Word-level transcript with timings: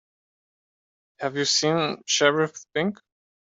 Have 1.19 1.37
you 1.37 1.45
seen 1.45 2.01
Sheriff 2.07 2.53
Pink? 2.73 2.97